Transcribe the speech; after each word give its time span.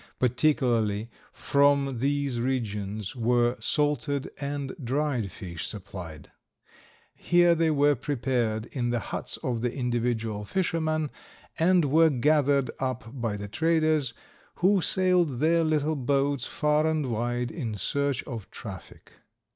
Particularly 0.17 1.11
from 1.31 1.99
these 1.99 2.39
regions 2.39 3.15
were 3.15 3.55
salted 3.59 4.31
and 4.39 4.75
dried 4.83 5.31
fish 5.31 5.67
supplied. 5.67 6.31
Here 7.13 7.53
they 7.53 7.69
were 7.69 7.93
prepared 7.93 8.65
in 8.71 8.89
the 8.89 8.97
huts 9.13 9.37
of 9.43 9.61
the 9.61 9.71
individual 9.71 10.43
fisherman 10.43 11.11
and 11.59 11.85
were 11.85 12.09
gathered 12.09 12.71
up 12.79 13.11
by 13.21 13.37
the 13.37 13.47
traders, 13.47 14.15
who 14.55 14.81
sailed 14.81 15.39
their 15.39 15.63
little 15.63 15.95
boats 15.95 16.47
far 16.47 16.87
and 16.87 17.05
wide 17.05 17.51
in 17.51 17.75
search 17.75 18.23
of 18.23 18.49
traffic. 18.49 19.13